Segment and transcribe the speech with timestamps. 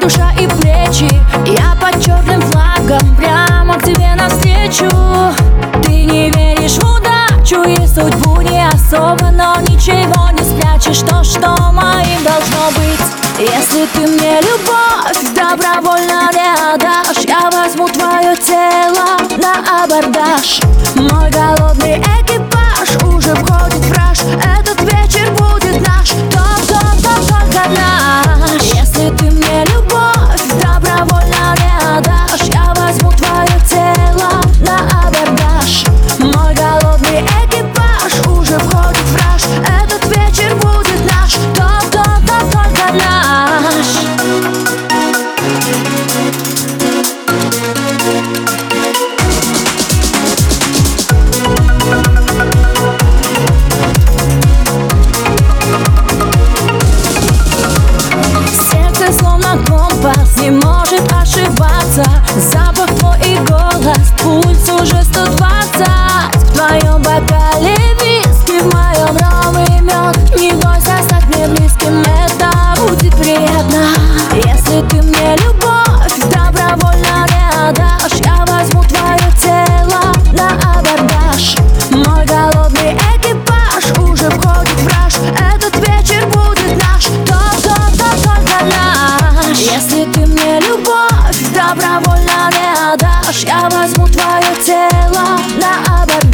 [0.00, 1.08] душа и плечи.
[1.46, 4.88] Я под черным флагом прямо к тебе навстречу.
[5.84, 11.56] Ты не веришь в удачу и судьбу не особо Но ничего не спрячешь, то, что
[11.72, 13.00] моим должно быть.
[13.38, 20.60] Если ты мне любовь добровольно не отдашь Я возьму твое тело на абордаж.
[91.70, 93.44] добровольно не отдашь.
[93.44, 96.29] Я возьму твое тело на оборот.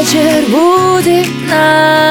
[0.00, 2.09] вечір буде на.